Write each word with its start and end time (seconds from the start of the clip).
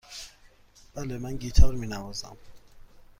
بله، 0.93 1.17
من 1.17 1.37
گیتار 1.37 1.73
می 1.75 1.87
نوازم. 1.87 2.37